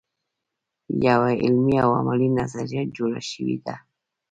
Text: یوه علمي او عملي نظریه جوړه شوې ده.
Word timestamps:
یوه 1.07 1.29
علمي 1.43 1.75
او 1.83 1.89
عملي 1.99 2.29
نظریه 2.39 2.81
جوړه 2.95 3.21
شوې 3.29 3.57
ده. 3.65 3.75